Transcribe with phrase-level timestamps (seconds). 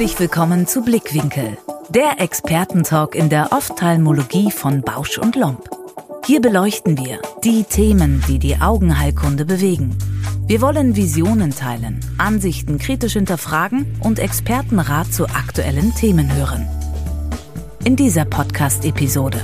[0.00, 1.58] Herzlich willkommen zu Blickwinkel,
[1.90, 5.68] der Expertentalk in der Ophthalmologie von Bausch und Lomb.
[6.24, 9.94] Hier beleuchten wir die Themen, die die Augenheilkunde bewegen.
[10.46, 16.66] Wir wollen Visionen teilen, Ansichten kritisch hinterfragen und Expertenrat zu aktuellen Themen hören.
[17.84, 19.42] In dieser Podcast-Episode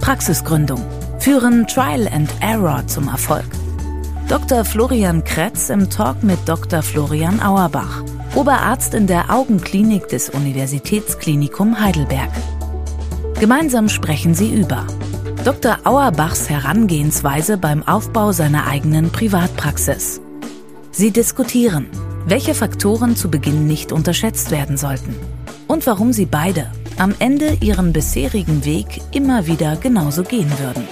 [0.00, 0.82] Praxisgründung
[1.18, 3.44] führen Trial and Error zum Erfolg.
[4.26, 4.64] Dr.
[4.64, 6.80] Florian Kretz im Talk mit Dr.
[6.80, 8.02] Florian Auerbach,
[8.34, 12.30] Oberarzt in der Augenklinik des Universitätsklinikum Heidelberg.
[13.38, 14.86] Gemeinsam sprechen sie über
[15.44, 15.80] Dr.
[15.84, 20.22] Auerbachs Herangehensweise beim Aufbau seiner eigenen Privatpraxis.
[20.92, 21.88] Sie diskutieren,
[22.24, 25.14] welche Faktoren zu Beginn nicht unterschätzt werden sollten
[25.68, 30.88] und warum sie beide am Ende ihren bisherigen Weg immer wieder genauso gehen würden.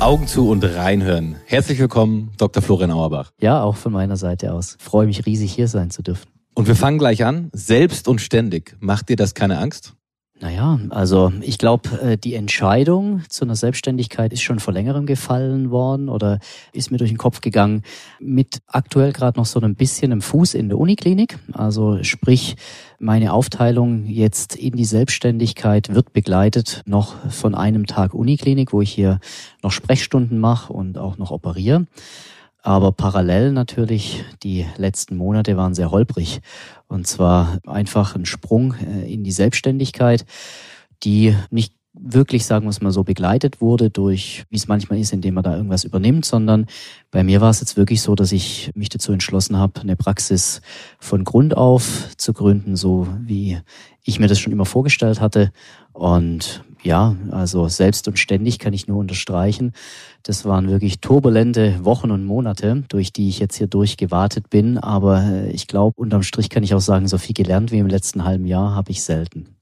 [0.00, 1.34] Augen zu und reinhören.
[1.44, 2.62] Herzlich willkommen, Dr.
[2.62, 3.32] Florian Auerbach.
[3.40, 4.76] Ja, auch von meiner Seite aus.
[4.78, 6.30] Freue mich riesig, hier sein zu dürfen.
[6.54, 7.50] Und wir fangen gleich an.
[7.52, 8.76] Selbst und ständig.
[8.78, 9.94] Macht dir das keine Angst?
[10.40, 15.72] Naja, also ich glaube, äh, die Entscheidung zu einer Selbstständigkeit ist schon vor längerem gefallen
[15.72, 16.38] worden oder
[16.72, 17.82] ist mir durch den Kopf gegangen
[18.20, 21.38] mit aktuell gerade noch so ein bisschen im Fuß in der Uniklinik.
[21.52, 22.54] Also sprich,
[23.00, 28.92] meine Aufteilung jetzt in die Selbstständigkeit wird begleitet noch von einem Tag Uniklinik, wo ich
[28.92, 29.18] hier
[29.64, 31.86] noch Sprechstunden mache und auch noch operiere.
[32.62, 36.40] Aber parallel natürlich, die letzten Monate waren sehr holprig.
[36.88, 40.24] Und zwar einfach ein Sprung äh, in die Selbstständigkeit,
[41.04, 45.12] die nicht wirklich, sagen wir es mal so, begleitet wurde durch, wie es manchmal ist,
[45.12, 46.66] indem man da irgendwas übernimmt, sondern
[47.10, 50.60] bei mir war es jetzt wirklich so, dass ich mich dazu entschlossen habe, eine Praxis
[50.98, 53.58] von Grund auf zu gründen, so wie
[54.04, 55.52] ich mir das schon immer vorgestellt hatte.
[55.92, 59.72] Und ja, also selbst und ständig kann ich nur unterstreichen.
[60.22, 64.78] Das waren wirklich turbulente Wochen und Monate, durch die ich jetzt hier durchgewartet bin.
[64.78, 67.86] Aber äh, ich glaube, unterm Strich kann ich auch sagen, so viel gelernt wie im
[67.86, 69.56] letzten halben Jahr habe ich selten.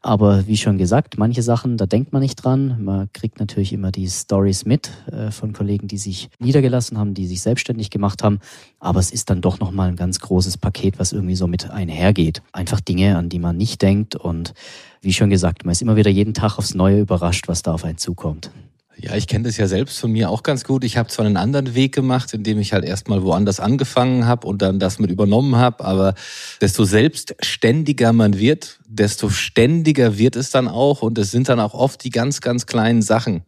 [0.00, 2.82] Aber wie schon gesagt, manche Sachen, da denkt man nicht dran.
[2.82, 7.26] Man kriegt natürlich immer die Stories mit äh, von Kollegen, die sich niedergelassen haben, die
[7.26, 8.40] sich selbstständig gemacht haben.
[8.80, 12.42] Aber es ist dann doch nochmal ein ganz großes Paket, was irgendwie so mit einhergeht.
[12.52, 14.54] Einfach Dinge, an die man nicht denkt und
[15.02, 17.84] wie schon gesagt, man ist immer wieder jeden Tag aufs Neue überrascht, was da auf
[17.84, 18.50] einen zukommt.
[18.96, 20.84] Ja, ich kenne das ja selbst von mir auch ganz gut.
[20.84, 24.62] Ich habe zwar einen anderen Weg gemacht, indem ich halt erstmal woanders angefangen habe und
[24.62, 26.14] dann das mit übernommen habe, aber
[26.60, 31.74] desto selbstständiger man wird, desto ständiger wird es dann auch und es sind dann auch
[31.74, 33.42] oft die ganz, ganz kleinen Sachen,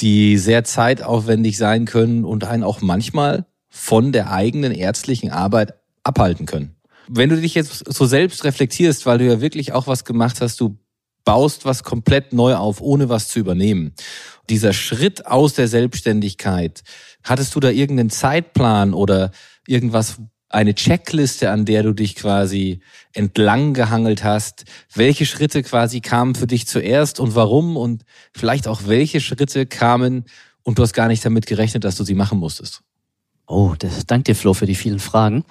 [0.00, 6.46] die sehr zeitaufwendig sein können und einen auch manchmal von der eigenen ärztlichen Arbeit abhalten
[6.46, 6.74] können.
[7.08, 10.60] Wenn du dich jetzt so selbst reflektierst, weil du ja wirklich auch was gemacht hast,
[10.60, 10.78] du
[11.28, 13.92] baust was komplett neu auf, ohne was zu übernehmen.
[14.48, 16.82] Dieser Schritt aus der Selbstständigkeit,
[17.22, 19.30] hattest du da irgendeinen Zeitplan oder
[19.66, 20.16] irgendwas,
[20.48, 22.80] eine Checkliste, an der du dich quasi
[23.12, 24.64] entlang gehangelt hast?
[24.94, 27.76] Welche Schritte quasi kamen für dich zuerst und warum?
[27.76, 30.24] Und vielleicht auch welche Schritte kamen
[30.62, 32.80] und du hast gar nicht damit gerechnet, dass du sie machen musstest?
[33.46, 35.44] Oh, das, danke dir, Flo, für die vielen Fragen.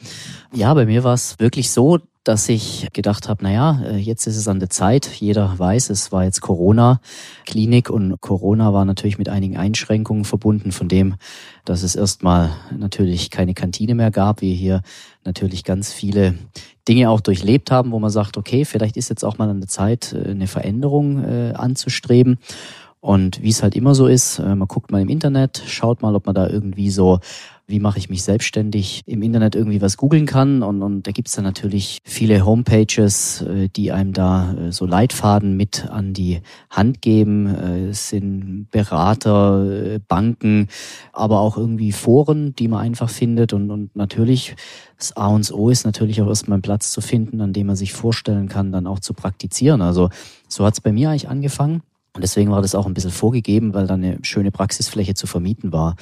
[0.56, 4.36] Ja, bei mir war es wirklich so, dass ich gedacht habe, naja, äh, jetzt ist
[4.36, 5.08] es an der Zeit.
[5.08, 10.90] Jeder weiß, es war jetzt Corona-Klinik und Corona war natürlich mit einigen Einschränkungen verbunden, von
[10.90, 11.16] dem,
[11.64, 14.82] dass es erstmal natürlich keine Kantine mehr gab, wir hier
[15.24, 16.36] natürlich ganz viele
[16.88, 19.70] Dinge auch durchlebt haben, wo man sagt, okay, vielleicht ist jetzt auch mal an der
[19.70, 22.40] Zeit, äh, eine Veränderung äh, anzustreben.
[23.00, 26.16] Und wie es halt immer so ist, äh, man guckt mal im Internet, schaut mal,
[26.16, 27.20] ob man da irgendwie so
[27.70, 30.64] wie mache ich mich selbstständig im Internet irgendwie was googeln kann.
[30.64, 35.58] Und, und da gibt's dann natürlich viele Homepages, äh, die einem da äh, so Leitfaden
[35.58, 37.48] mit an die Hand geben.
[37.48, 40.70] Es sind Berater, Banken,
[41.12, 43.52] aber auch irgendwie Foren, die man einfach findet.
[43.52, 44.56] Und, und natürlich,
[44.98, 47.76] das A und O ist natürlich auch erstmal einen Platz zu finden, an dem man
[47.76, 49.82] sich vorstellen kann, dann auch zu praktizieren.
[49.82, 50.10] Also
[50.48, 51.82] so hat's bei mir eigentlich angefangen.
[52.18, 55.72] Und deswegen war das auch ein bisschen vorgegeben, weil da eine schöne Praxisfläche zu vermieten
[55.72, 55.96] war.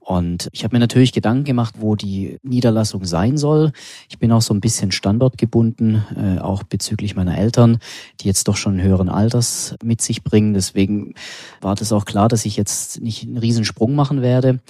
[0.00, 3.72] Und ich habe mir natürlich Gedanken gemacht, wo die Niederlassung sein soll.
[4.10, 7.78] Ich bin auch so ein bisschen standortgebunden, äh, auch bezüglich meiner Eltern,
[8.20, 10.52] die jetzt doch schon höheren Alters mit sich bringen.
[10.52, 11.14] Deswegen
[11.62, 14.60] war das auch klar, dass ich jetzt nicht einen Riesensprung machen werde.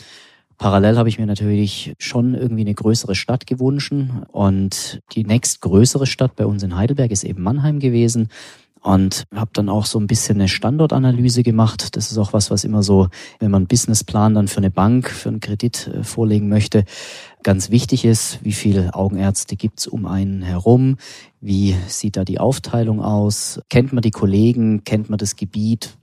[0.56, 3.92] Parallel habe ich mir natürlich schon irgendwie eine größere Stadt gewünscht
[4.30, 8.28] und die nächstgrößere Stadt bei uns in Heidelberg ist eben Mannheim gewesen
[8.82, 11.96] und habe dann auch so ein bisschen eine Standortanalyse gemacht.
[11.96, 13.08] Das ist auch was, was immer so,
[13.38, 16.84] wenn man einen Businessplan dann für eine Bank, für einen Kredit äh, vorlegen möchte,
[17.42, 18.44] ganz wichtig ist.
[18.44, 20.96] Wie viele Augenärzte gibt's um einen herum?
[21.40, 23.60] Wie sieht da die Aufteilung aus?
[23.70, 24.84] Kennt man die Kollegen?
[24.84, 25.96] Kennt man das Gebiet?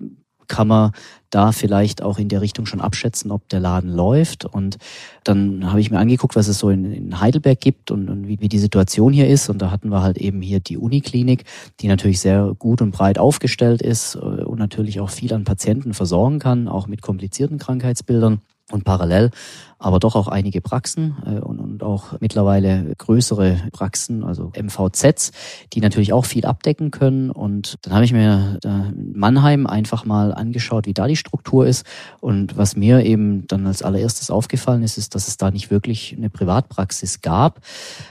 [0.49, 0.91] Kann man
[1.29, 4.45] da vielleicht auch in der Richtung schon abschätzen, ob der Laden läuft.
[4.45, 4.77] Und
[5.23, 8.41] dann habe ich mir angeguckt, was es so in, in Heidelberg gibt und, und wie,
[8.41, 9.49] wie, die Situation hier ist.
[9.49, 11.45] Und da hatten wir halt eben hier die Uniklinik,
[11.79, 15.93] die natürlich sehr gut und breit aufgestellt ist äh, und natürlich auch viel an Patienten
[15.93, 18.41] versorgen kann, auch mit komplizierten Krankheitsbildern.
[18.71, 19.31] Und parallel
[19.79, 25.31] aber doch auch einige Praxen äh, und, und auch mittlerweile größere Praxen, also MVZs,
[25.71, 27.31] die natürlich auch viel abdecken können.
[27.31, 31.85] Und dann habe ich mir da Mannheim einfach mal angeschaut, wie da die Struktur ist.
[32.19, 36.13] Und was mir eben dann als allererstes aufgefallen ist, ist, dass es da nicht wirklich
[36.15, 37.61] eine Privatpraxis gab,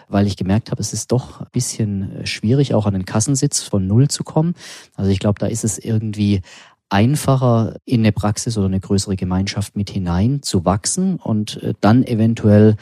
[0.09, 3.87] weil ich gemerkt habe, es ist doch ein bisschen schwierig, auch an den Kassensitz von
[3.87, 4.55] Null zu kommen.
[4.97, 6.41] Also ich glaube, da ist es irgendwie
[6.91, 12.05] einfacher in eine Praxis oder eine größere Gemeinschaft mit hinein zu wachsen und äh, dann
[12.05, 12.77] eventuell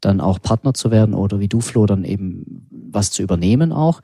[0.00, 4.00] dann auch Partner zu werden oder wie du, Flo, dann eben was zu übernehmen auch.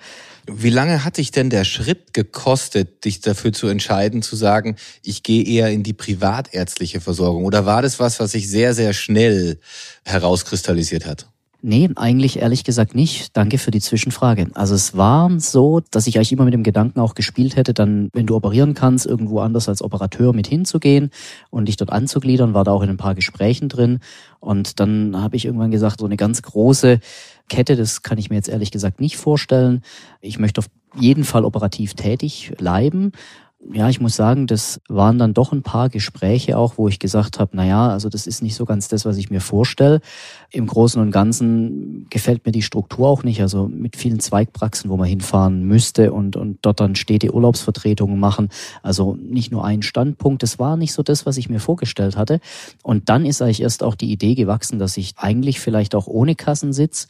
[0.47, 5.23] Wie lange hat dich denn der Schritt gekostet, dich dafür zu entscheiden, zu sagen, ich
[5.23, 7.45] gehe eher in die privatärztliche Versorgung?
[7.45, 9.59] Oder war das was, was sich sehr, sehr schnell
[10.05, 11.29] herauskristallisiert hat?
[11.69, 13.37] Nee, eigentlich ehrlich gesagt nicht.
[13.37, 14.47] Danke für die Zwischenfrage.
[14.55, 18.09] Also es war so, dass ich eigentlich immer mit dem Gedanken auch gespielt hätte, dann,
[18.13, 21.11] wenn du operieren kannst, irgendwo anders als Operateur mit hinzugehen
[21.51, 23.99] und dich dort anzugliedern, war da auch in ein paar Gesprächen drin.
[24.39, 27.01] Und dann habe ich irgendwann gesagt, so eine ganz große
[27.49, 29.83] Kette, das kann ich mir jetzt ehrlich gesagt nicht vorstellen.
[30.21, 33.11] Ich möchte auf jeden Fall operativ tätig bleiben
[33.73, 37.39] ja, ich muss sagen, das waren dann doch ein paar Gespräche auch, wo ich gesagt
[37.39, 40.01] habe, na ja, also das ist nicht so ganz das, was ich mir vorstelle.
[40.51, 44.97] Im Großen und Ganzen gefällt mir die Struktur auch nicht, also mit vielen Zweigpraxen, wo
[44.97, 48.49] man hinfahren müsste und, und dort dann stete Urlaubsvertretungen machen.
[48.83, 52.41] Also nicht nur ein Standpunkt, das war nicht so das, was ich mir vorgestellt hatte.
[52.83, 56.35] Und dann ist eigentlich erst auch die Idee gewachsen, dass ich eigentlich vielleicht auch ohne
[56.35, 57.09] Kassensitz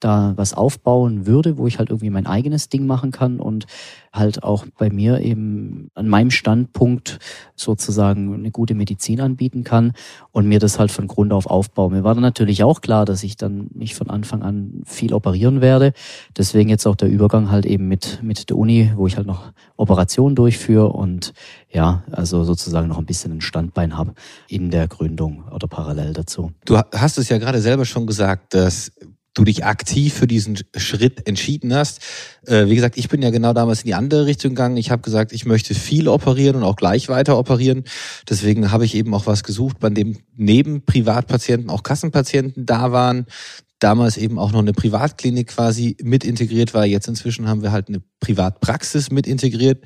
[0.00, 3.66] da was aufbauen würde, wo ich halt irgendwie mein eigenes Ding machen kann und
[4.12, 7.18] halt auch bei mir eben an meinem Standpunkt
[7.54, 9.92] sozusagen eine gute Medizin anbieten kann
[10.32, 11.92] und mir das halt von Grund auf aufbauen.
[11.92, 15.60] Mir war dann natürlich auch klar, dass ich dann nicht von Anfang an viel operieren
[15.60, 15.92] werde.
[16.36, 19.52] Deswegen jetzt auch der Übergang halt eben mit, mit der Uni, wo ich halt noch
[19.76, 21.32] Operationen durchführe und
[21.70, 24.14] ja, also sozusagen noch ein bisschen ein Standbein habe
[24.48, 26.52] in der Gründung oder parallel dazu.
[26.64, 28.92] Du hast es ja gerade selber schon gesagt, dass
[29.34, 32.00] du dich aktiv für diesen Schritt entschieden hast.
[32.46, 34.76] Äh, wie gesagt, ich bin ja genau damals in die andere Richtung gegangen.
[34.76, 37.84] Ich habe gesagt, ich möchte viel operieren und auch gleich weiter operieren.
[38.28, 43.26] Deswegen habe ich eben auch was gesucht, bei dem neben Privatpatienten auch Kassenpatienten da waren.
[43.78, 46.84] Damals eben auch noch eine Privatklinik quasi mit integriert war.
[46.84, 49.84] Jetzt inzwischen haben wir halt eine Privatpraxis mit integriert.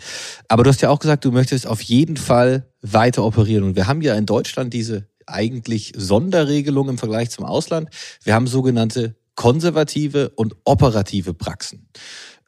[0.49, 3.65] Aber du hast ja auch gesagt, du möchtest auf jeden Fall weiter operieren.
[3.65, 7.91] Und wir haben ja in Deutschland diese eigentlich Sonderregelung im Vergleich zum Ausland.
[8.25, 11.89] Wir haben sogenannte konservative und operative Praxen.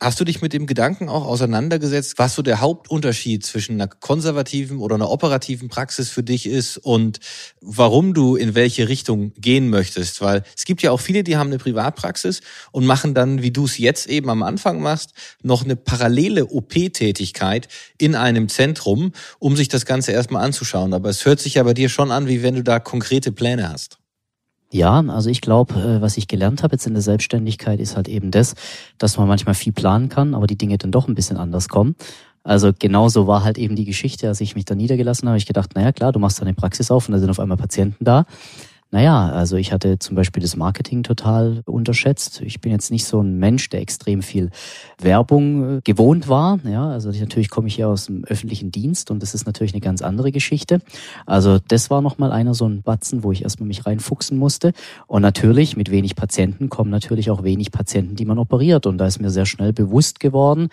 [0.00, 4.78] Hast du dich mit dem Gedanken auch auseinandergesetzt, was so der Hauptunterschied zwischen einer konservativen
[4.80, 7.20] oder einer operativen Praxis für dich ist und
[7.60, 10.20] warum du in welche Richtung gehen möchtest?
[10.20, 12.42] Weil es gibt ja auch viele, die haben eine Privatpraxis
[12.72, 17.68] und machen dann, wie du es jetzt eben am Anfang machst, noch eine parallele OP-Tätigkeit
[17.96, 20.92] in einem Zentrum, um sich das Ganze erstmal anzuschauen.
[20.92, 23.70] Aber es hört sich ja bei dir schon an, wie wenn du da konkrete Pläne
[23.70, 23.98] hast.
[24.74, 28.08] Ja, also ich glaube, äh, was ich gelernt habe jetzt in der Selbstständigkeit, ist halt
[28.08, 28.56] eben das,
[28.98, 31.94] dass man manchmal viel planen kann, aber die Dinge dann doch ein bisschen anders kommen.
[32.42, 35.38] Also genauso war halt eben die Geschichte, als ich mich da niedergelassen habe.
[35.38, 38.04] Ich gedacht, naja klar, du machst deine Praxis auf und da sind auf einmal Patienten
[38.04, 38.26] da.
[38.90, 42.40] Naja, also ich hatte zum Beispiel das Marketing total unterschätzt.
[42.42, 44.50] Ich bin jetzt nicht so ein Mensch, der extrem viel
[45.00, 46.60] Werbung äh, gewohnt war.
[46.64, 49.72] Ja, also ich, natürlich komme ich ja aus dem öffentlichen Dienst und das ist natürlich
[49.72, 50.80] eine ganz andere Geschichte.
[51.26, 54.72] Also das war nochmal einer so ein Batzen, wo ich erstmal mich reinfuchsen musste.
[55.08, 58.86] Und natürlich mit wenig Patienten kommen natürlich auch wenig Patienten, die man operiert.
[58.86, 60.68] Und da ist mir sehr schnell bewusst geworden,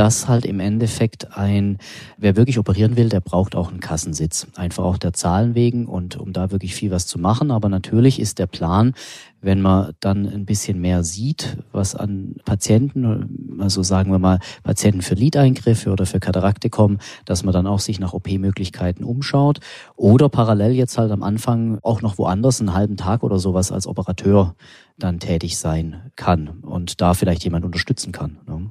[0.00, 1.76] dass halt im Endeffekt ein,
[2.16, 4.46] wer wirklich operieren will, der braucht auch einen Kassensitz.
[4.56, 7.50] Einfach auch der Zahlen wegen und um da wirklich viel was zu machen.
[7.50, 8.94] Aber natürlich ist der Plan,
[9.42, 15.02] wenn man dann ein bisschen mehr sieht, was an Patienten, also sagen wir mal Patienten
[15.02, 19.60] für Lideingriffe oder für Katarakte kommen, dass man dann auch sich nach OP-Möglichkeiten umschaut
[19.96, 23.86] oder parallel jetzt halt am Anfang auch noch woanders einen halben Tag oder sowas als
[23.86, 24.54] Operateur
[24.98, 28.38] dann tätig sein kann und da vielleicht jemand unterstützen kann.
[28.46, 28.70] Ne?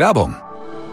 [0.00, 0.34] Werbung.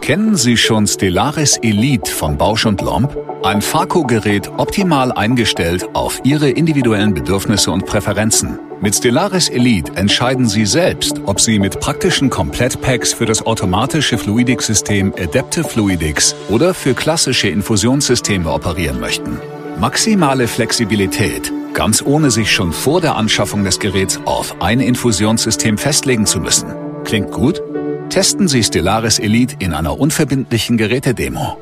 [0.02, 3.16] Kennen Sie schon Stellaris Elite von Bausch und Lomb?
[3.42, 8.58] Ein Farco-Gerät optimal eingestellt auf Ihre individuellen Bedürfnisse und Präferenzen.
[8.80, 15.14] Mit Stellaris Elite entscheiden Sie selbst, ob Sie mit praktischen Komplettpacks für das automatische Fluidics-System
[15.18, 19.38] Adaptive Fluidics oder für klassische Infusionssysteme operieren möchten.
[19.80, 26.26] Maximale Flexibilität, ganz ohne sich schon vor der Anschaffung des Geräts auf ein Infusionssystem festlegen
[26.26, 26.87] zu müssen.
[27.08, 27.62] Klingt gut?
[28.10, 31.56] Testen Sie Stellaris Elite in einer unverbindlichen Gerätedemo.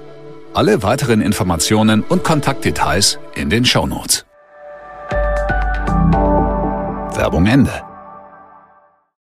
[0.55, 4.27] Alle weiteren Informationen und Kontaktdetails in den Shownotes.
[7.15, 7.71] Werbung Ende.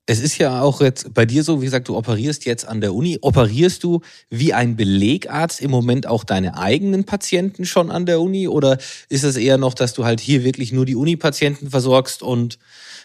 [0.06, 2.94] Es ist ja auch jetzt bei dir so, wie gesagt, du operierst jetzt an der
[2.94, 3.18] Uni.
[3.22, 4.00] Operierst du
[4.30, 8.48] wie ein Belegarzt im Moment auch deine eigenen Patienten schon an der Uni?
[8.48, 8.78] Oder
[9.10, 12.60] ist es eher noch, dass du halt hier wirklich nur die Uni-Patienten versorgst und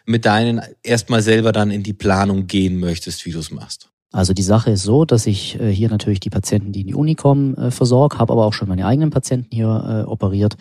[0.06, 3.90] mit deinen erstmal selber dann in die Planung gehen möchtest, wie du es machst?
[4.10, 6.94] Also die Sache ist so, dass ich äh, hier natürlich die Patienten, die in die
[6.94, 10.56] Uni kommen, äh, versorge, habe aber auch schon meine eigenen Patienten hier äh, operiert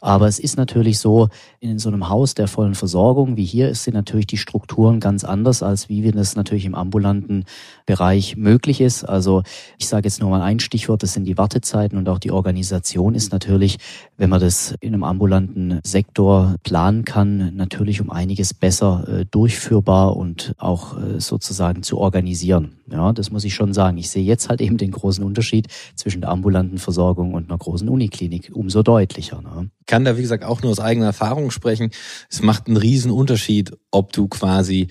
[0.00, 1.28] aber es ist natürlich so,
[1.60, 5.62] in so einem Haus der vollen Versorgung wie hier sind natürlich die Strukturen ganz anders,
[5.62, 7.44] als wie wir das natürlich im ambulanten
[7.86, 9.04] Bereich möglich ist.
[9.04, 9.42] Also
[9.78, 13.14] ich sage jetzt nur mal ein Stichwort, das sind die Wartezeiten und auch die Organisation
[13.14, 13.78] ist natürlich,
[14.16, 20.16] wenn man das in einem ambulanten Sektor planen kann, natürlich um einiges besser äh, durchführbar
[20.16, 22.78] und auch äh, sozusagen zu organisieren.
[22.90, 23.98] Ja, das muss ich schon sagen.
[23.98, 27.88] Ich sehe jetzt halt eben den großen Unterschied zwischen der ambulanten Versorgung und einer großen
[27.88, 29.42] Uniklinik umso deutlicher.
[29.42, 29.70] Ne?
[29.88, 31.90] Kann da, wie gesagt, auch nur aus eigener Erfahrung sprechen.
[32.30, 34.86] Es macht einen riesen Unterschied, ob du quasi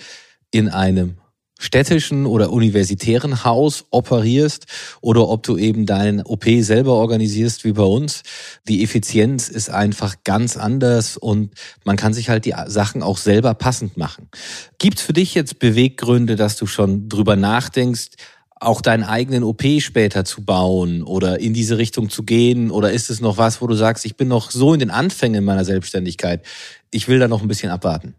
[0.51, 1.18] in einem
[1.60, 4.66] städtischen oder universitären Haus operierst
[5.01, 8.22] oder ob du eben deinen OP selber organisierst wie bei uns.
[8.68, 13.54] Die Effizienz ist einfach ganz anders und man kann sich halt die Sachen auch selber
[13.54, 14.30] passend machen.
[14.77, 18.10] Gibt's für dich jetzt Beweggründe, dass du schon drüber nachdenkst,
[18.59, 22.71] auch deinen eigenen OP später zu bauen oder in diese Richtung zu gehen?
[22.71, 25.43] Oder ist es noch was, wo du sagst, ich bin noch so in den Anfängen
[25.43, 26.43] meiner Selbstständigkeit,
[26.91, 28.15] ich will da noch ein bisschen abwarten?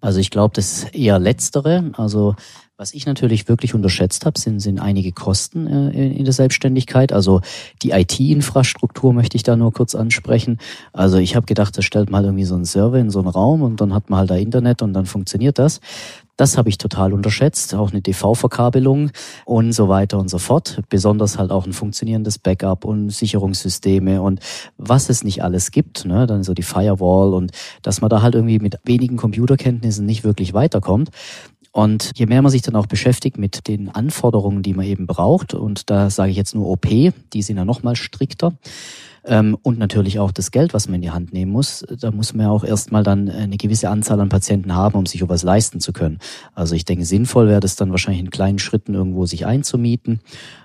[0.00, 1.90] Also ich glaube, das ist eher letztere.
[1.96, 2.34] Also
[2.80, 7.12] was ich natürlich wirklich unterschätzt habe, sind, sind einige Kosten äh, in, der Selbstständigkeit.
[7.12, 7.42] Also
[7.82, 10.56] die IT-Infrastruktur möchte ich da nur kurz ansprechen.
[10.94, 13.60] Also ich habe gedacht, da stellt mal irgendwie so einen Server in so einen Raum
[13.60, 15.80] und dann hat man halt da Internet und dann funktioniert das.
[16.40, 17.74] Das habe ich total unterschätzt.
[17.74, 19.10] Auch eine DV-Verkabelung
[19.44, 20.80] und so weiter und so fort.
[20.88, 24.40] Besonders halt auch ein funktionierendes Backup und Sicherungssysteme und
[24.78, 26.06] was es nicht alles gibt.
[26.06, 26.26] Ne?
[26.26, 30.54] Dann so die Firewall und dass man da halt irgendwie mit wenigen Computerkenntnissen nicht wirklich
[30.54, 31.10] weiterkommt.
[31.72, 35.52] Und je mehr man sich dann auch beschäftigt mit den Anforderungen, die man eben braucht,
[35.52, 38.54] und da sage ich jetzt nur OP, die sind ja noch mal strikter,
[39.24, 41.84] ähm, und natürlich auch das Geld, was man in die Hand nehmen muss.
[42.00, 45.20] Da muss man ja auch erstmal dann eine gewisse Anzahl an Patienten haben, um sich
[45.20, 46.18] sowas leisten zu können.
[46.54, 50.20] Also ich denke, sinnvoll wäre das dann wahrscheinlich in kleinen Schritten irgendwo sich einzumieten,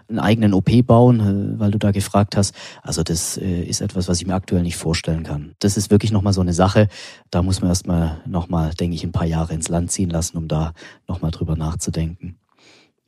[0.07, 2.55] einen eigenen OP bauen, äh, weil du da gefragt hast.
[2.81, 5.55] Also das äh, ist etwas, was ich mir aktuell nicht vorstellen kann.
[5.59, 6.87] Das ist wirklich nochmal so eine Sache.
[7.31, 10.47] Da muss man erstmal nochmal, denke ich, ein paar Jahre ins Land ziehen lassen, um
[10.47, 10.73] da
[11.07, 12.37] nochmal drüber nachzudenken.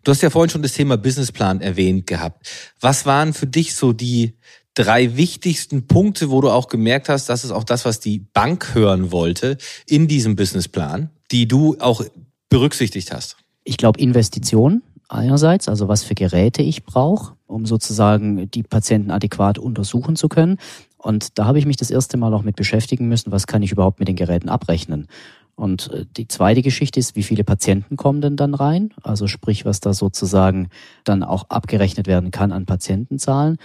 [0.03, 2.47] Du hast ja vorhin schon das Thema Businessplan erwähnt gehabt.
[2.79, 4.37] Was waren für dich so die
[4.77, 8.75] drei wichtigsten Punkte, wo du auch gemerkt hast, das ist auch das, was die Bank
[8.75, 9.57] hören wollte
[9.87, 12.03] in diesem Businessplan, die du auch
[12.49, 13.37] berücksichtigt hast?
[13.63, 19.57] Ich glaube, Investitionen einerseits, also was für Geräte ich brauche, um sozusagen die Patienten adäquat
[19.57, 20.57] untersuchen zu können.
[20.97, 23.71] Und da habe ich mich das erste Mal auch mit beschäftigen müssen, was kann ich
[23.71, 25.07] überhaupt mit den Geräten abrechnen.
[25.55, 28.93] Und äh, die zweite Geschichte ist, wie viele Patienten kommen denn dann rein?
[29.01, 30.69] Also sprich, was da sozusagen
[31.03, 33.57] dann auch abgerechnet werden kann an Patientenzahlen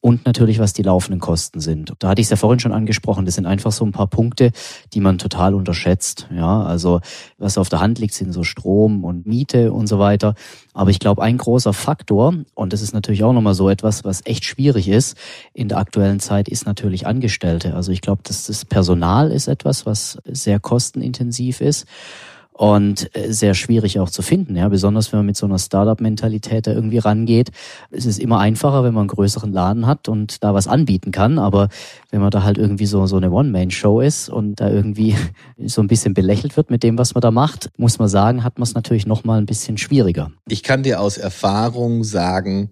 [0.00, 1.92] und natürlich, was die laufenden Kosten sind.
[1.98, 4.52] Da hatte ich es ja vorhin schon angesprochen, das sind einfach so ein paar Punkte,
[4.92, 6.28] die man total unterschätzt.
[6.32, 7.00] Ja, also
[7.36, 10.34] was auf der Hand liegt, sind so Strom und Miete und so weiter.
[10.72, 14.24] Aber ich glaube, ein großer Faktor, und das ist natürlich auch nochmal so etwas, was
[14.24, 15.16] echt schwierig ist
[15.52, 17.74] in der aktuellen Zeit, ist natürlich Angestellte.
[17.74, 21.86] Also ich glaube, dass das Personal ist etwas, was sehr kostenintensiv ist
[22.58, 24.56] und äh, sehr schwierig auch zu finden.
[24.56, 27.50] Ja, besonders wenn man mit so einer Startup-Mentalität da irgendwie rangeht.
[27.92, 31.38] Es ist immer einfacher, wenn man einen größeren Laden hat und da was anbieten kann.
[31.38, 31.68] Aber
[32.10, 35.14] wenn man da halt irgendwie so so eine One-Man-Show ist und da irgendwie
[35.66, 38.58] so ein bisschen belächelt wird mit dem, was man da macht, muss man sagen, hat
[38.58, 40.32] man es natürlich noch mal ein bisschen schwieriger.
[40.48, 42.70] Ich kann dir aus Erfahrung sagen,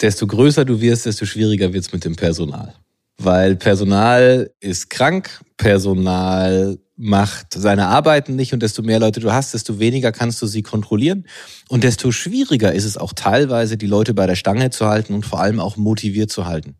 [0.00, 2.72] desto größer du wirst, desto schwieriger wird's mit dem Personal.
[3.18, 9.52] Weil Personal ist krank, Personal macht seine Arbeiten nicht und desto mehr Leute du hast,
[9.52, 11.26] desto weniger kannst du sie kontrollieren
[11.68, 15.26] und desto schwieriger ist es auch teilweise, die Leute bei der Stange zu halten und
[15.26, 16.76] vor allem auch motiviert zu halten.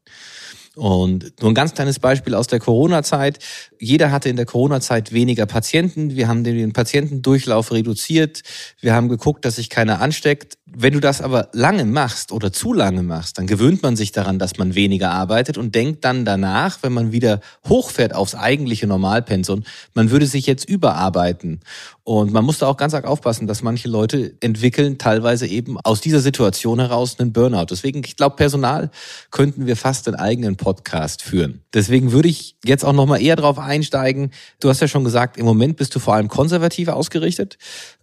[0.77, 3.39] Und nur ein ganz kleines Beispiel aus der Corona-Zeit.
[3.81, 6.17] Jeder hatte in der Corona-Zeit weniger Patienten.
[6.17, 8.43] Wir haben den Patientendurchlauf reduziert.
[8.83, 10.59] Wir haben geguckt, dass sich keiner ansteckt.
[10.67, 14.39] Wenn du das aber lange machst oder zu lange machst, dann gewöhnt man sich daran,
[14.39, 19.65] dass man weniger arbeitet und denkt dann danach, wenn man wieder hochfährt aufs eigentliche Normalpensum,
[19.95, 21.61] man würde sich jetzt überarbeiten.
[22.09, 26.01] Und man muss da auch ganz arg aufpassen, dass manche Leute entwickeln teilweise eben aus
[26.01, 27.67] dieser Situation heraus einen Burnout.
[27.69, 28.93] Deswegen, ich glaube, Personal
[29.33, 31.65] könnten wir fast einen eigenen Podcast führen.
[31.75, 34.31] Deswegen würde ich jetzt auch nochmal eher drauf einsteigen.
[34.61, 37.59] Du hast ja schon gesagt, im Moment bist du vor allem konservativ ausgerichtet.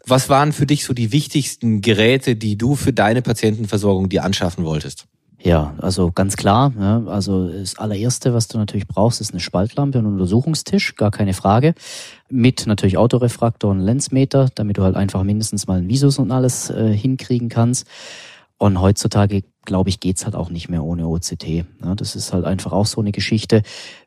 [0.06, 4.66] Was waren für dich so die wichtigsten Geräte, die du für deine Patientenversorgung dir anschaffen
[4.66, 5.06] wolltest?
[5.44, 6.72] Ja, also ganz klar.
[6.80, 11.12] Ja, also das allererste, was du natürlich brauchst, ist eine Spaltlampe und ein Untersuchungstisch, gar
[11.12, 11.74] keine Frage.
[12.30, 16.70] Mit natürlich Autorefraktor und Lensmeter, damit du halt einfach mindestens mal ein Visus und alles
[16.70, 17.88] äh, hinkriegen kannst.
[18.58, 21.66] Und heutzutage, glaube ich, geht's halt auch nicht mehr ohne OCT.
[21.84, 23.64] Ja, das ist halt einfach auch so eine Geschichte.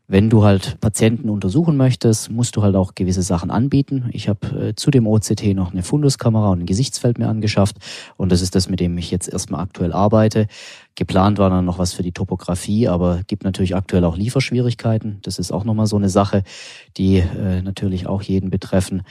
[0.08, 4.08] Wenn du halt Patienten untersuchen möchtest, musst du halt auch gewisse Sachen anbieten.
[4.12, 7.76] Ich habe äh, zu dem OCT noch eine Funduskamera und ein Gesichtsfeld mir angeschafft
[8.16, 10.46] und das ist das, mit dem ich jetzt erstmal aktuell arbeite.
[10.94, 15.18] Geplant war dann noch was für die Topografie, aber gibt natürlich aktuell auch Lieferschwierigkeiten.
[15.22, 16.44] Das ist auch nochmal so eine Sache,
[16.96, 19.02] die äh, natürlich auch jeden betreffen.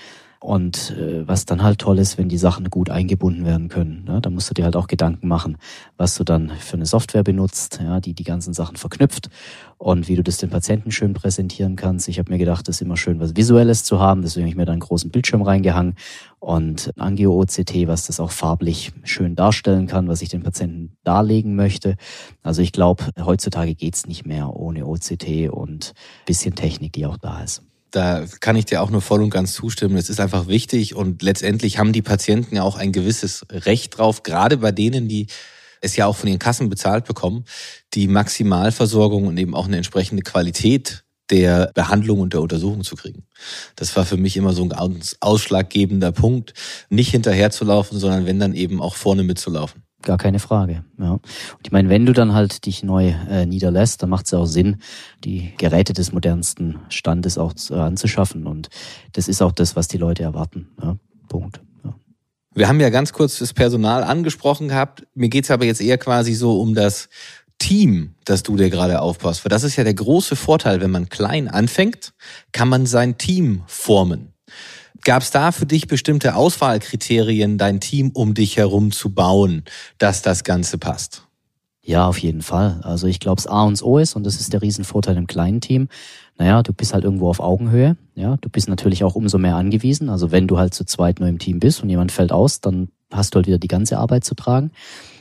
[0.45, 4.03] Und äh, was dann halt toll ist, wenn die Sachen gut eingebunden werden können.
[4.05, 4.21] Ne?
[4.21, 5.57] Da musst du dir halt auch Gedanken machen,
[5.97, 9.31] was du dann für eine Software benutzt, ja, die die ganzen Sachen verknüpft
[9.79, 12.07] und wie du das den Patienten schön präsentieren kannst.
[12.09, 14.21] Ich habe mir gedacht, es ist immer schön, was Visuelles zu haben.
[14.21, 15.95] Deswegen habe ich mir da einen großen Bildschirm reingehangen
[16.37, 21.55] und ein Angio-OCT, was das auch farblich schön darstellen kann, was ich den Patienten darlegen
[21.55, 21.95] möchte.
[22.43, 25.93] Also ich glaube, heutzutage geht's nicht mehr ohne OCT und
[26.27, 27.63] bisschen Technik, die auch da ist
[27.95, 29.95] da kann ich dir auch nur voll und ganz zustimmen.
[29.95, 34.23] Es ist einfach wichtig und letztendlich haben die Patienten ja auch ein gewisses Recht drauf,
[34.23, 35.27] gerade bei denen, die
[35.79, 37.45] es ja auch von ihren Kassen bezahlt bekommen,
[37.93, 43.23] die Maximalversorgung und eben auch eine entsprechende Qualität der Behandlung und der Untersuchung zu kriegen.
[43.75, 46.53] Das war für mich immer so ein ausschlaggebender Punkt,
[46.89, 49.83] nicht hinterherzulaufen, sondern wenn dann eben auch vorne mitzulaufen.
[50.05, 50.85] Gar keine Frage.
[50.99, 51.13] Ja.
[51.13, 51.21] Und
[51.63, 54.45] ich meine, wenn du dann halt dich neu äh, niederlässt, dann macht es ja auch
[54.45, 54.77] Sinn,
[55.23, 58.45] die Geräte des modernsten Standes auch zu, äh, anzuschaffen.
[58.45, 58.69] Und
[59.13, 60.69] das ist auch das, was die Leute erwarten.
[60.79, 60.97] Ja.
[61.27, 61.59] Punkt.
[61.83, 61.95] Ja.
[62.53, 65.07] Wir haben ja ganz kurz das Personal angesprochen gehabt.
[65.15, 67.09] Mir geht's aber jetzt eher quasi so um das
[67.59, 69.45] Team, das du dir gerade aufpasst.
[69.45, 72.13] Weil das ist ja der große Vorteil, wenn man klein anfängt,
[72.51, 74.33] kann man sein Team formen.
[75.03, 79.63] Gab es da für dich bestimmte Auswahlkriterien, dein Team um dich herum zu bauen,
[79.99, 81.27] dass das Ganze passt?
[81.83, 82.79] Ja, auf jeden Fall.
[82.81, 85.61] Also ich glaube, es A und O ist, und das ist der Riesenvorteil im kleinen
[85.61, 85.87] Team.
[86.37, 87.95] Naja, du bist halt irgendwo auf Augenhöhe.
[88.15, 90.09] Ja, du bist natürlich auch umso mehr angewiesen.
[90.09, 92.89] Also wenn du halt zu zweit nur im Team bist und jemand fällt aus, dann
[93.11, 94.71] hast du halt wieder die ganze Arbeit zu tragen.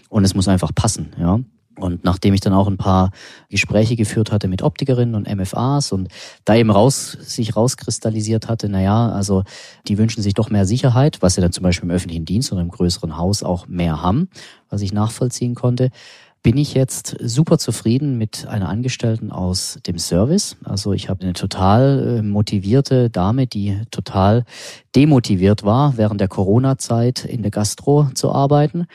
[0.08, 1.12] Und es muss einfach passen.
[1.18, 1.40] Ja,
[1.78, 3.10] und nachdem ich dann auch ein paar
[3.48, 6.08] Gespräche geführt hatte mit Optikerinnen und MFAs und
[6.44, 9.44] da eben raus, sich rauskristallisiert hatte, na ja, also
[9.88, 12.62] die wünschen sich doch mehr Sicherheit, was sie dann zum Beispiel im öffentlichen Dienst oder
[12.62, 14.28] im größeren Haus auch mehr haben,
[14.70, 15.90] was ich nachvollziehen konnte,
[16.44, 20.58] bin ich jetzt super zufrieden mit einer Angestellten aus dem Service.
[20.62, 24.44] Also ich habe eine total äh, motivierte Dame, die total
[24.94, 28.86] demotiviert war, während der Corona-Zeit in der Gastro zu arbeiten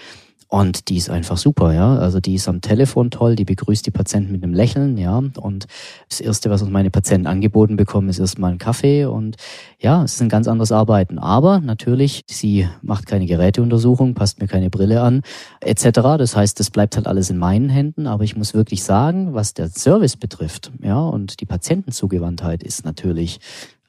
[0.52, 1.96] und die ist einfach super, ja.
[1.98, 5.22] Also die ist am Telefon toll, die begrüßt die Patienten mit einem Lächeln, ja.
[5.40, 5.68] Und
[6.10, 9.38] das Erste, was uns meine Patienten angeboten bekommen, ist erstmal ein Kaffee und
[9.78, 11.20] ja, es ist ein ganz anderes Arbeiten.
[11.20, 15.22] Aber natürlich, sie macht keine Geräteuntersuchung, passt mir keine Brille an,
[15.62, 16.18] etc.
[16.18, 18.08] Das heißt, das bleibt halt alles in meinen Händen.
[18.08, 23.40] Aber ich muss wirklich sagen, was der Service betrifft, ja, und die Patientenzugewandtheit ist natürlich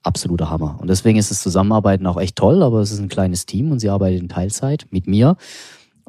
[0.03, 0.77] absoluter Hammer.
[0.79, 3.81] Und deswegen ist das Zusammenarbeiten auch echt toll, aber es ist ein kleines Team und
[3.81, 5.37] sie arbeitet in Teilzeit mit mir.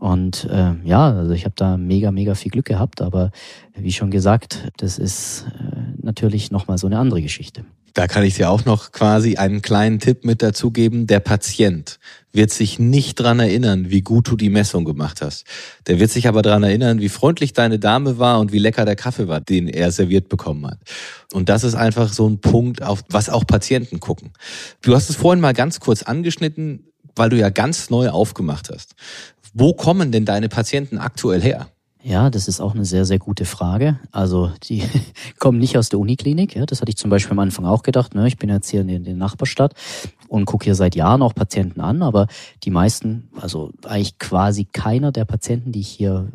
[0.01, 3.29] Und äh, ja, also ich habe da mega, mega viel Glück gehabt, aber
[3.75, 7.65] wie schon gesagt, das ist äh, natürlich nochmal so eine andere Geschichte.
[7.93, 11.05] Da kann ich dir auch noch quasi einen kleinen Tipp mit dazugeben.
[11.05, 11.99] Der Patient
[12.31, 15.45] wird sich nicht dran erinnern, wie gut du die Messung gemacht hast.
[15.85, 18.95] Der wird sich aber dran erinnern, wie freundlich deine Dame war und wie lecker der
[18.95, 20.79] Kaffee war, den er serviert bekommen hat.
[21.31, 24.31] Und das ist einfach so ein Punkt, auf was auch Patienten gucken.
[24.81, 28.95] Du hast es vorhin mal ganz kurz angeschnitten, weil du ja ganz neu aufgemacht hast.
[29.53, 31.67] Wo kommen denn deine Patienten aktuell her?
[32.03, 33.99] Ja, das ist auch eine sehr, sehr gute Frage.
[34.11, 34.83] Also die
[35.39, 36.55] kommen nicht aus der Uniklinik.
[36.55, 38.15] Ja, das hatte ich zum Beispiel am Anfang auch gedacht.
[38.15, 38.27] Ne?
[38.27, 39.75] Ich bin jetzt hier in der Nachbarstadt
[40.27, 42.27] und gucke hier seit Jahren auch Patienten an, aber
[42.63, 46.31] die meisten, also eigentlich quasi keiner der Patienten, die ich hier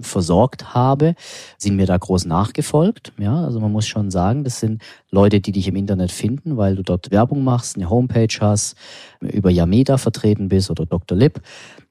[0.00, 1.14] versorgt habe,
[1.58, 3.12] sind mir da groß nachgefolgt.
[3.18, 6.76] Ja, also man muss schon sagen, das sind Leute, die dich im Internet finden, weil
[6.76, 8.76] du dort Werbung machst, eine Homepage hast,
[9.20, 11.16] über Yameda vertreten bist oder Dr.
[11.16, 11.40] Lip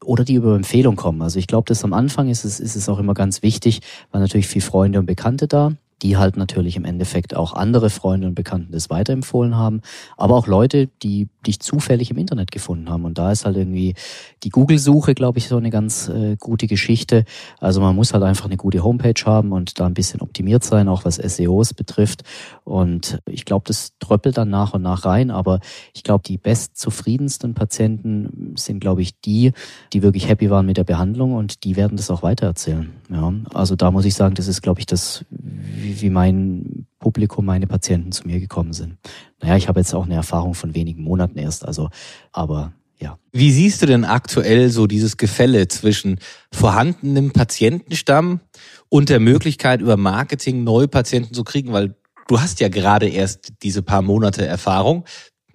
[0.03, 1.21] oder die über Empfehlung kommen.
[1.21, 4.21] Also ich glaube, dass am Anfang ist es, ist es auch immer ganz wichtig, weil
[4.21, 8.35] natürlich viel Freunde und Bekannte da die halt natürlich im Endeffekt auch andere Freunde und
[8.35, 9.81] Bekannten das weiterempfohlen haben,
[10.17, 13.05] aber auch Leute, die dich zufällig im Internet gefunden haben.
[13.05, 13.95] Und da ist halt irgendwie
[14.43, 17.25] die Google-Suche, glaube ich, so eine ganz äh, gute Geschichte.
[17.59, 20.87] Also man muss halt einfach eine gute Homepage haben und da ein bisschen optimiert sein,
[20.87, 22.23] auch was SEOs betrifft.
[22.63, 25.31] Und ich glaube, das tröppelt dann nach und nach rein.
[25.31, 25.59] Aber
[25.93, 29.53] ich glaube, die bestzufriedensten Patienten sind, glaube ich, die,
[29.93, 32.91] die wirklich happy waren mit der Behandlung und die werden das auch weitererzählen.
[33.09, 37.45] Ja, also da muss ich sagen, das ist, glaube ich, das wie, wie mein Publikum,
[37.45, 38.97] meine Patienten zu mir gekommen sind.
[39.41, 41.89] Naja, ich habe jetzt auch eine Erfahrung von wenigen Monaten erst, also,
[42.31, 43.17] aber ja.
[43.31, 46.19] Wie siehst du denn aktuell so dieses Gefälle zwischen
[46.51, 48.41] vorhandenem Patientenstamm
[48.89, 51.71] und der Möglichkeit, über Marketing neue Patienten zu kriegen?
[51.71, 51.95] Weil
[52.27, 55.05] du hast ja gerade erst diese paar Monate Erfahrung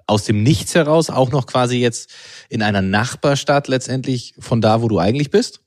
[0.07, 2.11] aus dem Nichts heraus, auch noch quasi jetzt
[2.48, 5.61] in einer Nachbarstadt letztendlich von da, wo du eigentlich bist.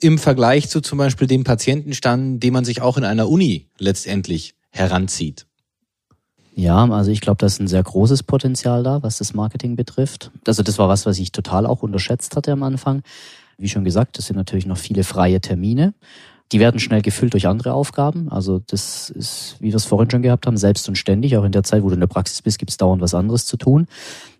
[0.00, 4.54] Im Vergleich zu zum Beispiel dem Patientenstand, den man sich auch in einer Uni letztendlich
[4.70, 5.46] heranzieht.
[6.54, 10.30] Ja, also ich glaube, da ist ein sehr großes Potenzial da, was das Marketing betrifft.
[10.46, 13.02] Also das war was, was ich total auch unterschätzt hatte am Anfang.
[13.56, 15.94] Wie schon gesagt, es sind natürlich noch viele freie Termine.
[16.52, 18.28] Die werden schnell gefüllt durch andere Aufgaben.
[18.28, 21.36] Also das ist, wie wir es vorhin schon gehabt haben, selbst und ständig.
[21.36, 23.46] Auch in der Zeit, wo du in der Praxis bist, gibt es dauernd was anderes
[23.46, 23.86] zu tun.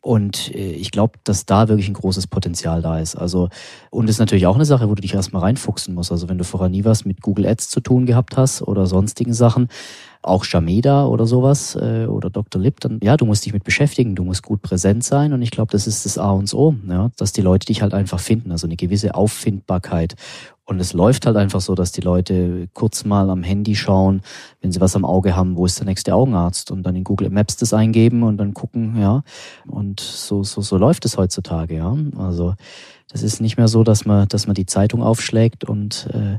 [0.00, 3.16] Und äh, ich glaube, dass da wirklich ein großes Potenzial da ist.
[3.16, 3.48] Also,
[3.90, 6.10] und ist natürlich auch eine Sache, wo du dich erstmal reinfuchsen musst.
[6.10, 9.34] Also wenn du vorher nie was mit Google Ads zu tun gehabt hast oder sonstigen
[9.34, 9.68] Sachen,
[10.22, 12.60] auch Shameda oder sowas äh, oder Dr.
[12.60, 15.50] Lip, dann ja, du musst dich mit beschäftigen, du musst gut präsent sein und ich
[15.50, 18.52] glaube, das ist das A und O, ja, dass die Leute dich halt einfach finden,
[18.52, 20.16] also eine gewisse Auffindbarkeit.
[20.70, 24.22] Und es läuft halt einfach so, dass die Leute kurz mal am Handy schauen,
[24.60, 27.28] wenn sie was am Auge haben, wo ist der nächste Augenarzt und dann in Google
[27.28, 29.24] Maps das eingeben und dann gucken, ja.
[29.66, 31.96] Und so, so, so läuft es heutzutage, ja.
[32.16, 32.54] Also
[33.08, 36.38] das ist nicht mehr so, dass man, dass man die Zeitung aufschlägt und äh,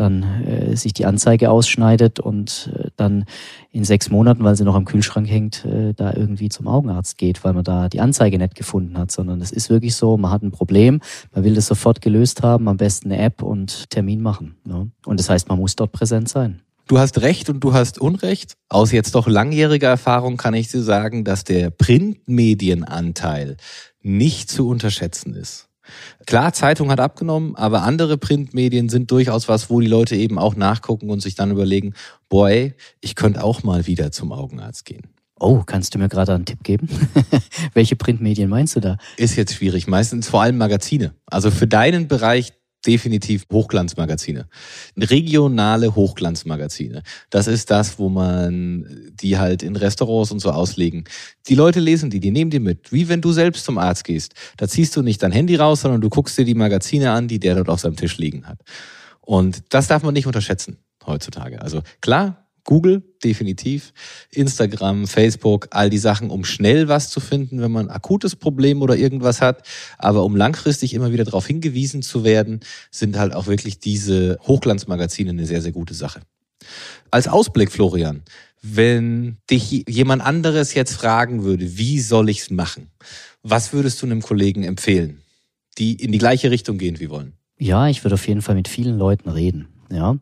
[0.00, 3.26] dann äh, sich die Anzeige ausschneidet und äh, dann
[3.70, 7.44] in sechs Monaten, weil sie noch am Kühlschrank hängt, äh, da irgendwie zum Augenarzt geht,
[7.44, 10.42] weil man da die Anzeige nicht gefunden hat, sondern es ist wirklich so, man hat
[10.42, 11.00] ein Problem,
[11.32, 14.56] man will das sofort gelöst haben, am besten eine App und Termin machen.
[14.64, 14.90] Ne?
[15.04, 16.62] Und das heißt, man muss dort präsent sein.
[16.88, 18.54] Du hast Recht und du hast Unrecht.
[18.68, 23.58] Aus jetzt doch langjähriger Erfahrung kann ich dir sagen, dass der Printmedienanteil
[24.02, 25.69] nicht zu unterschätzen ist.
[26.26, 30.54] Klar, Zeitung hat abgenommen, aber andere Printmedien sind durchaus was, wo die Leute eben auch
[30.54, 31.94] nachgucken und sich dann überlegen,
[32.28, 35.02] boy, ich könnte auch mal wieder zum Augenarzt gehen.
[35.42, 36.88] Oh, kannst du mir gerade einen Tipp geben?
[37.74, 38.98] Welche Printmedien meinst du da?
[39.16, 41.14] Ist jetzt schwierig, meistens vor allem Magazine.
[41.24, 42.52] Also für deinen Bereich
[42.86, 44.48] definitiv Hochglanzmagazine.
[44.96, 47.02] Regionale Hochglanzmagazine.
[47.30, 51.04] Das ist das, wo man die halt in Restaurants und so auslegen.
[51.48, 52.92] Die Leute lesen die, die nehmen die mit.
[52.92, 54.34] Wie wenn du selbst zum Arzt gehst.
[54.56, 57.38] Da ziehst du nicht dein Handy raus, sondern du guckst dir die Magazine an, die
[57.38, 58.60] der dort auf seinem Tisch liegen hat.
[59.20, 61.60] Und das darf man nicht unterschätzen heutzutage.
[61.60, 63.92] Also klar, Google, definitiv.
[64.30, 68.82] Instagram, Facebook, all die Sachen, um schnell was zu finden, wenn man ein akutes Problem
[68.82, 69.66] oder irgendwas hat.
[69.98, 75.30] Aber um langfristig immer wieder darauf hingewiesen zu werden, sind halt auch wirklich diese Hochglanzmagazine
[75.30, 76.20] eine sehr, sehr gute Sache.
[77.10, 78.22] Als Ausblick, Florian,
[78.62, 82.90] wenn dich jemand anderes jetzt fragen würde, wie soll ich's machen?
[83.42, 85.22] Was würdest du einem Kollegen empfehlen,
[85.78, 87.32] die in die gleiche Richtung gehen wie wollen?
[87.58, 89.68] Ja, ich würde auf jeden Fall mit vielen Leuten reden.
[89.92, 90.16] Ja,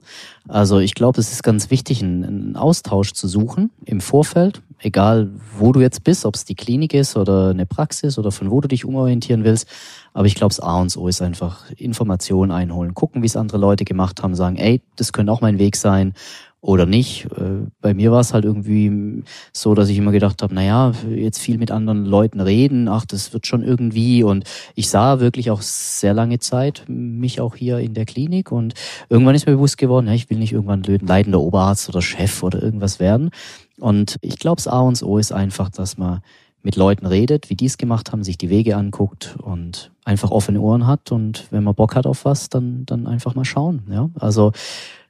[0.48, 5.28] also ich glaube, es ist ganz wichtig, einen, einen Austausch zu suchen im Vorfeld, egal
[5.58, 8.62] wo du jetzt bist, ob es die Klinik ist oder eine Praxis oder von wo
[8.62, 9.68] du dich umorientieren willst.
[10.14, 13.58] Aber ich glaube, das A und O ist einfach Informationen einholen, gucken, wie es andere
[13.58, 16.14] Leute gemacht haben, sagen, ey, das könnte auch mein Weg sein
[16.60, 17.26] oder nicht.
[17.36, 21.38] Äh, bei mir war es halt irgendwie so, dass ich immer gedacht habe, naja, jetzt
[21.38, 24.24] viel mit anderen Leuten reden, ach, das wird schon irgendwie.
[24.24, 24.44] Und
[24.74, 28.74] ich sah wirklich auch sehr lange Zeit mich auch hier in der Klinik und
[29.08, 32.62] irgendwann ist mir bewusst geworden, ja, ich will nicht irgendwann leidender Oberarzt oder Chef oder
[32.62, 33.30] irgendwas werden.
[33.78, 36.20] Und ich glaube, das A und O ist einfach, dass man
[36.62, 40.60] mit Leuten redet, wie die es gemacht haben, sich die Wege anguckt und einfach offene
[40.60, 43.82] Ohren hat und wenn man Bock hat auf was, dann, dann einfach mal schauen.
[43.88, 44.50] Ja, also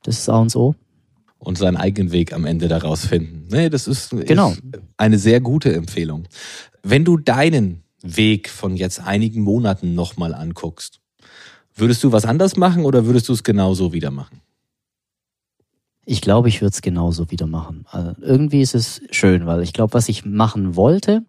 [0.03, 0.75] das ist A und O
[1.39, 3.47] und seinen eigenen Weg am Ende daraus finden.
[3.51, 4.51] Nee, das ist, genau.
[4.51, 4.63] ist
[4.97, 6.27] eine sehr gute Empfehlung.
[6.83, 11.01] Wenn du deinen Weg von jetzt einigen Monaten nochmal anguckst,
[11.75, 14.41] würdest du was anders machen oder würdest du es genauso wieder machen?
[16.05, 17.85] Ich glaube, ich würde es genauso wieder machen.
[17.91, 21.25] Also irgendwie ist es schön, weil ich glaube, was ich machen wollte,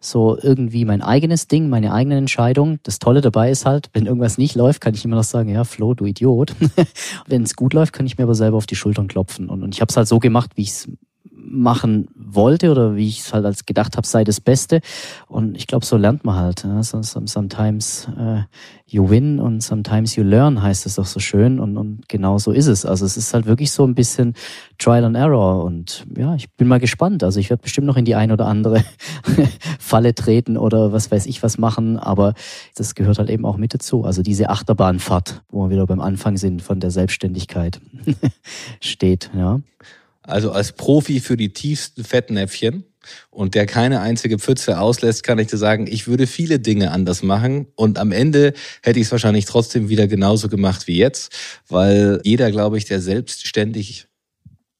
[0.00, 2.78] so irgendwie mein eigenes Ding, meine eigene Entscheidung.
[2.84, 5.64] Das Tolle dabei ist halt, wenn irgendwas nicht läuft, kann ich immer noch sagen, ja,
[5.64, 6.54] Flo, du Idiot.
[7.26, 9.50] wenn es gut läuft, kann ich mir aber selber auf die Schultern klopfen.
[9.50, 10.88] Und, und ich habe es halt so gemacht, wie ich es
[11.30, 14.80] machen wollte oder wie ich es halt als gedacht habe, sei das Beste.
[15.28, 16.64] Und ich glaube, so lernt man halt.
[16.64, 16.82] Ja.
[16.82, 18.42] Sometimes uh,
[18.86, 21.60] you win und sometimes you learn, heißt es doch so schön.
[21.60, 22.84] Und, und genau so ist es.
[22.84, 24.34] Also es ist halt wirklich so ein bisschen
[24.78, 25.64] Trial and Error.
[25.64, 27.22] Und ja, ich bin mal gespannt.
[27.22, 28.84] Also ich werde bestimmt noch in die ein oder andere
[29.78, 31.98] Falle treten oder was weiß ich was machen.
[31.98, 32.34] Aber
[32.74, 34.04] das gehört halt eben auch mit dazu.
[34.04, 37.80] Also diese Achterbahnfahrt, wo wir wieder beim Anfang sind von der Selbstständigkeit
[38.80, 39.30] steht.
[39.34, 39.60] Ja.
[40.30, 42.84] Also als Profi für die tiefsten Fettnäpfchen
[43.30, 47.22] und der keine einzige Pfütze auslässt, kann ich dir sagen, ich würde viele Dinge anders
[47.22, 51.32] machen und am Ende hätte ich es wahrscheinlich trotzdem wieder genauso gemacht wie jetzt,
[51.68, 54.06] weil jeder, glaube ich, der selbstständig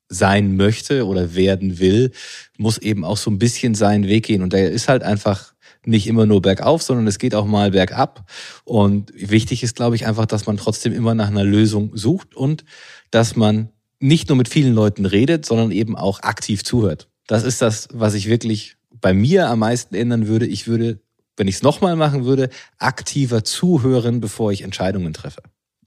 [0.08, 2.10] sein möchte oder werden will,
[2.58, 4.42] muss eben auch so ein bisschen seinen Weg gehen.
[4.42, 5.54] Und der ist halt einfach
[5.86, 8.28] nicht immer nur bergauf, sondern es geht auch mal bergab.
[8.64, 12.64] Und wichtig ist, glaube ich, einfach, dass man trotzdem immer nach einer Lösung sucht und
[13.10, 17.08] dass man nicht nur mit vielen Leuten redet, sondern eben auch aktiv zuhört.
[17.26, 20.46] Das ist das, was ich wirklich bei mir am meisten ändern würde.
[20.46, 20.98] Ich würde,
[21.36, 25.42] wenn ich es nochmal machen würde, aktiver zuhören, bevor ich Entscheidungen treffe.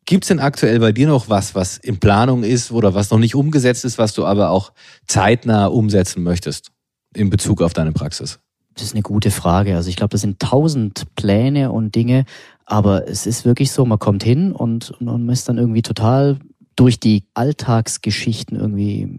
[0.05, 3.19] Gibt es denn aktuell bei dir noch was, was in Planung ist oder was noch
[3.19, 4.73] nicht umgesetzt ist, was du aber auch
[5.07, 6.71] zeitnah umsetzen möchtest
[7.15, 8.39] in Bezug auf deine Praxis?
[8.73, 9.75] Das ist eine gute Frage.
[9.75, 12.25] Also ich glaube, das sind tausend Pläne und Dinge,
[12.65, 16.39] aber es ist wirklich so, man kommt hin und, und man ist dann irgendwie total
[16.75, 19.17] durch die Alltagsgeschichten irgendwie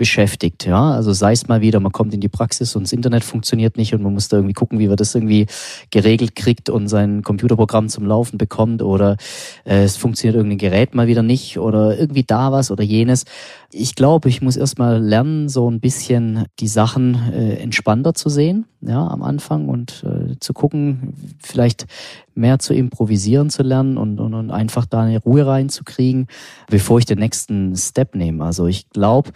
[0.00, 0.64] beschäftigt.
[0.64, 3.76] Ja, also sei es mal wieder, man kommt in die Praxis und das Internet funktioniert
[3.76, 5.44] nicht und man muss da irgendwie gucken, wie man das irgendwie
[5.90, 9.18] geregelt kriegt und sein Computerprogramm zum Laufen bekommt oder
[9.66, 13.26] äh, es funktioniert irgendein Gerät mal wieder nicht oder irgendwie da was oder jenes.
[13.72, 18.64] Ich glaube, ich muss erstmal lernen, so ein bisschen die Sachen äh, entspannter zu sehen,
[18.80, 21.86] ja, am Anfang und äh, zu gucken, vielleicht
[22.34, 26.26] mehr zu improvisieren zu lernen und, und, und einfach da eine Ruhe reinzukriegen,
[26.70, 28.42] bevor ich den nächsten Step nehme.
[28.44, 29.32] Also ich glaube,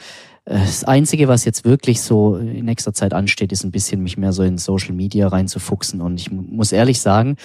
[0.46, 4.32] das Einzige, was jetzt wirklich so in nächster Zeit ansteht, ist ein bisschen mich mehr
[4.32, 6.02] so in Social Media reinzufuchsen.
[6.02, 7.36] Und ich muss ehrlich sagen,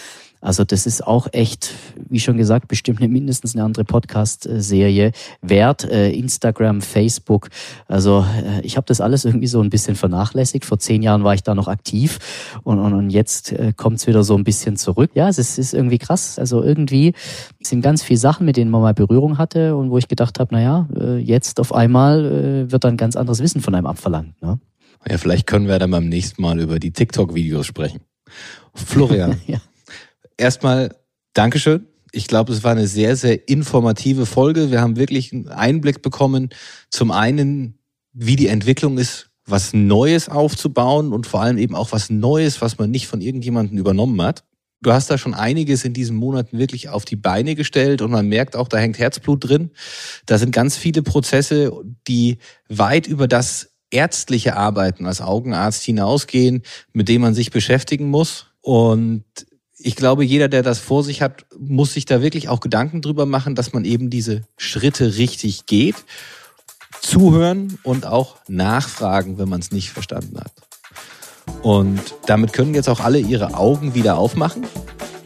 [0.42, 1.74] also das ist auch echt,
[2.08, 5.84] wie schon gesagt, bestimmt eine, mindestens eine andere Podcast-Serie wert.
[5.84, 7.50] Äh, Instagram, Facebook.
[7.88, 10.64] Also äh, ich habe das alles irgendwie so ein bisschen vernachlässigt.
[10.64, 12.20] Vor zehn Jahren war ich da noch aktiv
[12.64, 15.12] und, und, und jetzt äh, kommt es wieder so ein bisschen zurück.
[15.14, 16.40] Ja, es ist, ist irgendwie krass.
[16.40, 17.14] Also irgendwie
[17.62, 20.54] sind ganz viele Sachen, mit denen man mal Berührung hatte und wo ich gedacht habe,
[20.54, 20.88] naja,
[21.20, 24.42] jetzt auf einmal wird dann ganz anderes Wissen von einem abverlangt.
[24.42, 24.60] Ne?
[25.08, 28.02] Ja, vielleicht können wir dann beim nächsten Mal über die TikTok-Videos sprechen.
[28.74, 29.40] Florian.
[29.48, 29.60] ja
[30.40, 30.96] erstmal
[31.34, 31.86] Dankeschön.
[32.12, 34.72] Ich glaube, es war eine sehr, sehr informative Folge.
[34.72, 36.50] Wir haben wirklich einen Einblick bekommen,
[36.90, 37.78] zum einen,
[38.14, 42.78] wie die Entwicklung ist, was Neues aufzubauen und vor allem eben auch was Neues, was
[42.78, 44.44] man nicht von irgendjemandem übernommen hat.
[44.82, 48.28] Du hast da schon einiges in diesen Monaten wirklich auf die Beine gestellt und man
[48.28, 49.72] merkt auch, da hängt Herzblut drin.
[50.26, 51.72] Da sind ganz viele Prozesse,
[52.08, 52.38] die
[52.70, 58.48] weit über das ärztliche Arbeiten als Augenarzt hinausgehen, mit dem man sich beschäftigen muss.
[58.62, 59.26] Und
[59.82, 63.26] ich glaube, jeder, der das vor sich hat, muss sich da wirklich auch Gedanken drüber
[63.26, 65.96] machen, dass man eben diese Schritte richtig geht,
[67.02, 70.52] zuhören und auch nachfragen, wenn man es nicht verstanden hat.
[71.64, 74.66] Und damit können jetzt auch alle ihre Augen wieder aufmachen.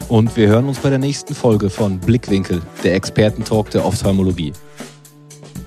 [0.08, 4.52] Und wir hören uns bei der nächsten Folge von Blickwinkel, der Expertentalk der Ophthalmologie.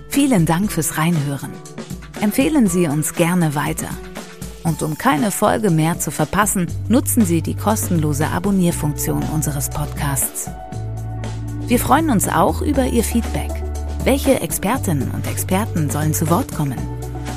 [0.09, 1.51] Vielen Dank fürs Reinhören.
[2.21, 3.89] Empfehlen Sie uns gerne weiter.
[4.67, 10.51] Und um keine Folge mehr zu verpassen, nutzen Sie die kostenlose Abonnierfunktion unseres Podcasts.
[11.67, 13.51] Wir freuen uns auch über Ihr Feedback.
[14.03, 16.77] Welche Expertinnen und Experten sollen zu Wort kommen?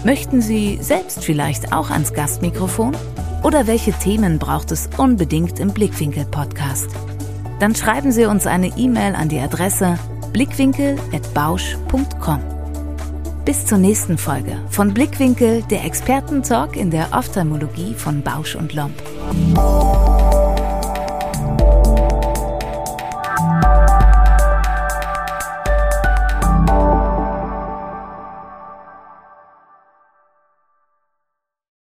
[0.04, 2.96] Möchten Sie selbst vielleicht auch ans Gastmikrofon?
[3.44, 6.88] Oder welche Themen braucht es unbedingt im Blickwinkel-Podcast?
[7.60, 10.00] Dann schreiben Sie uns eine E-Mail an die Adresse
[10.32, 12.59] blickwinkel.bausch.com.
[13.44, 18.94] Bis zur nächsten Folge von Blickwinkel, der Expertentalk in der Ophthalmologie von Bausch und Lomb.